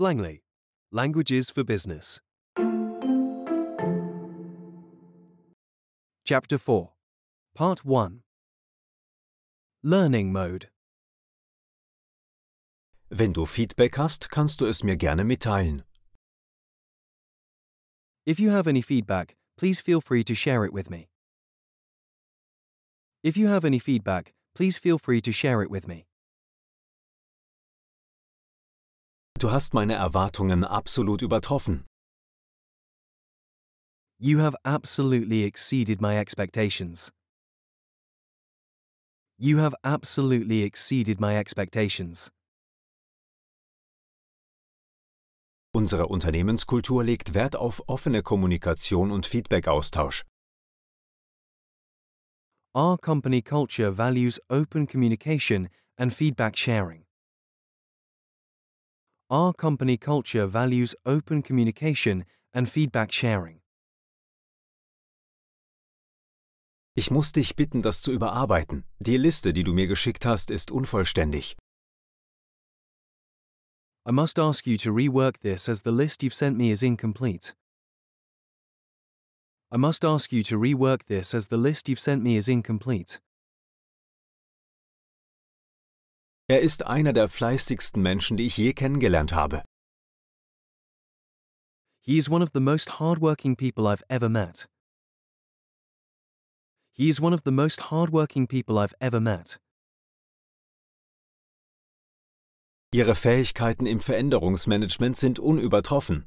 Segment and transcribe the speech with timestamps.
[0.00, 0.40] Langley,
[0.90, 2.20] Languages for Business.
[6.24, 6.92] Chapter 4,
[7.54, 8.22] Part 1
[9.82, 10.68] Learning Mode.
[13.10, 15.82] Wenn du Feedback hast, kannst du es mir gerne mitteilen.
[18.24, 21.10] If you have any feedback, please feel free to share it with me.
[23.22, 26.06] If you have any feedback, please feel free to share it with me.
[29.40, 31.86] Du hast meine Erwartungen absolut übertroffen.
[34.18, 37.10] You have absolutely exceeded my expectations.
[39.38, 42.30] You have absolutely exceeded my expectations.
[45.72, 50.22] Unsere Unternehmenskultur legt Wert auf offene Kommunikation und Feedback-Austausch.
[52.74, 57.06] Our company culture values open communication and feedback sharing.
[59.32, 63.60] Our company culture values open communication and feedback sharing.
[66.96, 68.82] Ich muss dich bitten, das zu überarbeiten.
[68.98, 71.56] Die Liste, die du mir geschickt hast, ist unvollständig.
[74.04, 77.54] I must ask you to rework this as the list you've sent me is incomplete.
[79.70, 83.20] I must ask you to rework this as the list you've sent me is incomplete.
[86.50, 89.62] Er ist einer der fleißigsten Menschen, die ich je kennengelernt habe.
[92.00, 94.66] He is one of the most hardworking people I've ever met.
[96.90, 99.60] He is one of the most hardworking people I've ever met.
[102.92, 106.26] Ihre Fähigkeiten im Veränderungsmanagement sind unübertroffen.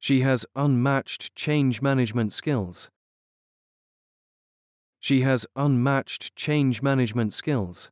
[0.00, 2.90] She has unmatched change management skills.
[5.04, 7.90] She has unmatched change management skills.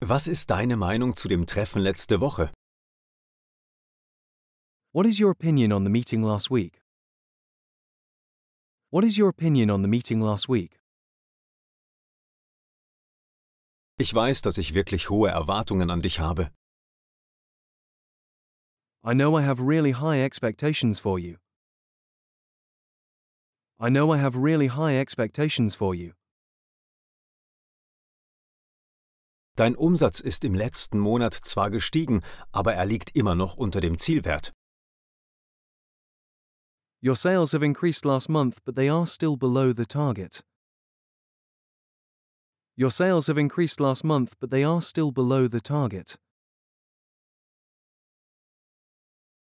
[0.00, 2.50] Was ist deine Meinung zu dem Treffen letzte Woche?
[4.92, 6.80] What is your opinion on the meeting last week?
[8.90, 10.80] What is your opinion on the meeting last week?
[13.98, 16.50] Ich weiß, dass ich wirklich hohe Erwartungen an dich habe.
[19.04, 21.36] I know I have really high expectations for you.
[23.78, 26.12] I know I have really high expectations for you.
[29.56, 33.98] Dein Umsatz ist im letzten Monat zwar gestiegen, aber er liegt immer noch unter dem
[33.98, 34.52] Zielwert.
[37.00, 40.42] Your sales have increased last month, but they are still below the target.
[42.76, 46.18] Your sales have increased last month, but they are still below the target.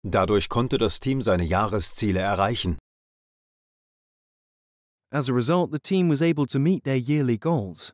[0.06, 2.78] Dadurch konnte das Team seine Jahresziele erreichen.
[5.14, 7.94] As a result, the team was able to meet their yearly goals.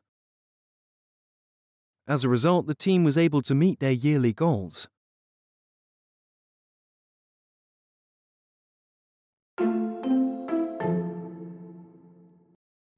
[2.08, 4.88] As a result, the team was able to meet their yearly goals.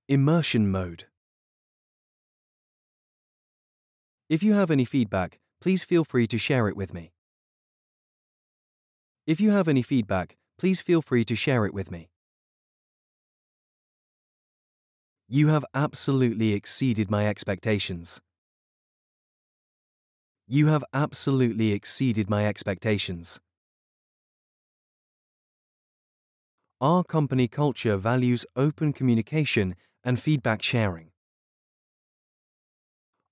[0.08, 1.06] Immersion mode.
[4.28, 7.10] If you have any feedback, please feel free to share it with me.
[9.26, 12.11] If you have any feedback, please feel free to share it with me.
[15.34, 18.20] You have absolutely exceeded my expectations.
[20.46, 23.40] You have absolutely exceeded my expectations.
[26.82, 31.12] Our company culture values open communication and feedback sharing.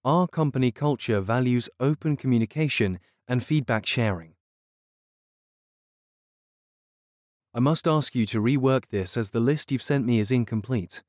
[0.02, 4.36] Our company culture values open communication and feedback sharing.
[7.52, 11.02] I must ask you to rework this as the list you've sent me is incomplete.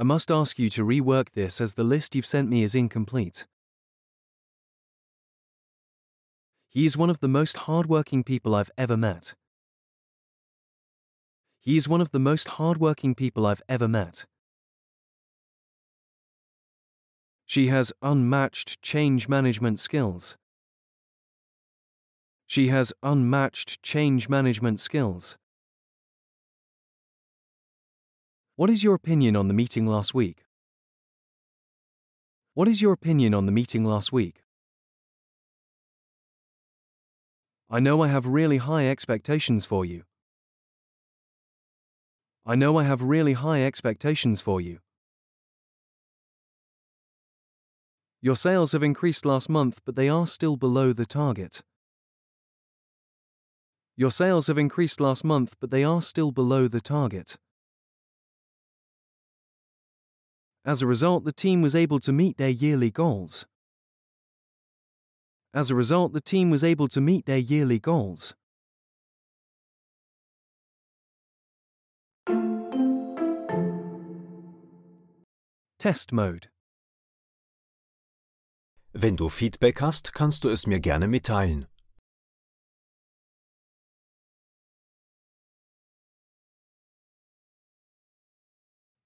[0.00, 3.48] I must ask you to rework this as the list you've sent me is incomplete.
[6.68, 9.34] He is one of the most hardworking people I've ever met.
[11.60, 14.24] He is one of the most hardworking people I've ever met.
[17.44, 20.36] She has unmatched change management skills.
[22.46, 25.38] She has unmatched change management skills.
[28.58, 30.42] What is your opinion on the meeting last week?
[32.54, 34.42] What is your opinion on the meeting last week?
[37.70, 40.02] I know I have really high expectations for you.
[42.44, 44.80] I know I have really high expectations for you.
[48.20, 51.62] Your sales have increased last month, but they are still below the target.
[53.96, 57.38] Your sales have increased last month, but they are still below the target.
[60.68, 63.46] As a result, the team was able to meet their yearly goals.
[65.54, 68.34] As a result, the team was able to meet their yearly goals.
[75.78, 76.48] Test Mode
[78.92, 81.66] Wenn du Feedback hast, kannst du es mir gerne mitteilen.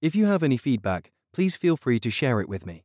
[0.01, 2.83] If you have any feedback, please feel free to share it with me.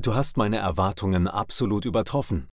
[0.00, 2.48] Du hast meine Erwartungen absolut übertroffen.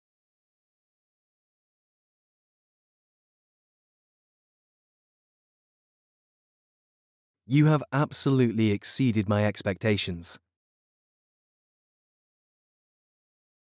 [7.46, 10.40] You have absolutely exceeded my expectations.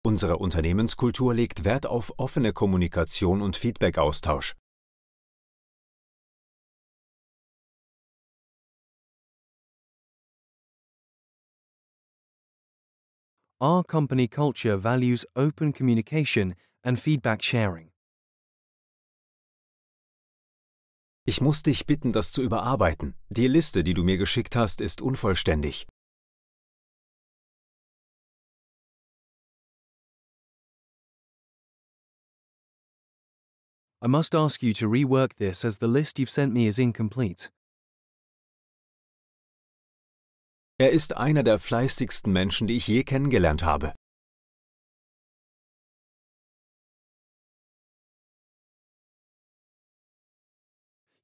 [0.05, 4.53] Unsere Unternehmenskultur legt Wert auf offene Kommunikation und Feedback-Austausch.
[13.65, 17.89] Our company culture values open communication and feedback sharing.
[21.25, 23.15] Ich muss dich bitten, das zu überarbeiten.
[23.29, 25.87] Die Liste, die du mir geschickt hast, ist unvollständig.
[33.99, 37.49] I must ask you to rework this as the list you've sent me is incomplete.
[40.77, 43.93] Er ist einer der fleißigsten Menschen, die ich je kennengelernt habe.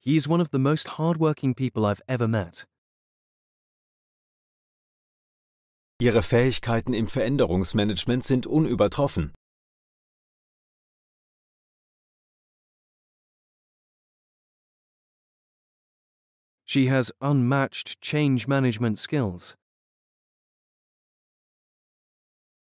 [0.00, 2.66] He is one of the most hardworking people I've ever met.
[6.00, 9.34] Ihre Fähigkeiten im Veränderungsmanagement sind unübertroffen.
[16.72, 19.58] She has unmatched change management skills.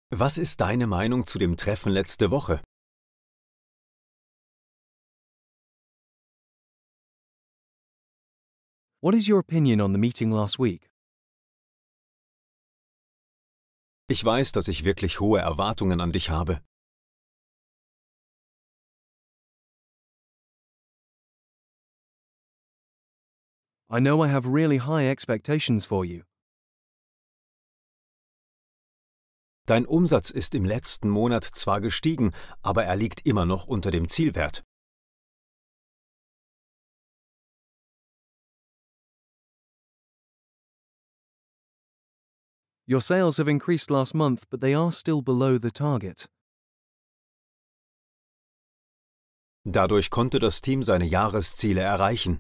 [0.10, 2.62] Was ist deine Meinung zu dem Treffen letzte Woche?
[9.02, 10.90] What is your opinion on the meeting last week?
[14.08, 16.62] Ich weiß, dass ich wirklich hohe Erwartungen an dich habe.
[23.92, 26.22] I know I have really high expectations for you.
[29.66, 32.32] Dein Umsatz ist im letzten Monat zwar gestiegen,
[32.62, 34.64] aber er liegt immer noch unter dem Zielwert.
[42.88, 46.28] Your sales have increased last month, but they are still below the target.
[49.64, 52.40] Dadurch konnte das Team seine Jahresziele erreichen.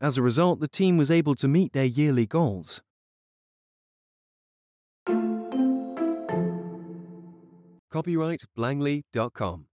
[0.00, 2.82] As a result, the team was able to meet their yearly goals.
[7.90, 9.67] Copyright Blangley.com.